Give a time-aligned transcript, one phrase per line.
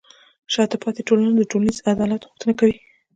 [0.53, 2.77] شاته پاتې ټولنه د ټولنیز عدالت غوښتنه کوي.